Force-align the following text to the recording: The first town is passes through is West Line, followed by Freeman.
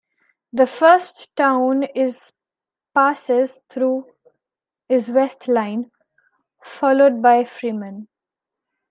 The 0.53 0.65
first 0.65 1.29
town 1.35 1.83
is 1.83 2.33
passes 2.95 3.59
through 3.69 4.07
is 4.89 5.11
West 5.11 5.47
Line, 5.47 5.91
followed 6.65 7.21
by 7.21 7.43
Freeman. 7.43 8.07